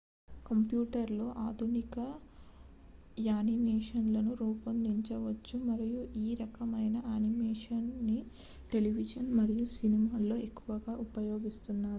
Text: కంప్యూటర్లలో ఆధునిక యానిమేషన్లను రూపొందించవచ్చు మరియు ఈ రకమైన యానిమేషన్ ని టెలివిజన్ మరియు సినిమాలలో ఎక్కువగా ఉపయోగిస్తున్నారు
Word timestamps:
కంప్యూటర్లలో 0.45 1.25
ఆధునిక 1.43 1.97
యానిమేషన్లను 3.25 4.31
రూపొందించవచ్చు 4.39 5.55
మరియు 5.67 6.01
ఈ 6.23 6.35
రకమైన 6.35 6.95
యానిమేషన్ 7.07 7.87
ని 8.07 8.19
టెలివిజన్ 8.71 9.31
మరియు 9.39 9.67
సినిమాలలో 9.77 10.37
ఎక్కువగా 10.49 10.95
ఉపయోగిస్తున్నారు 11.07 11.89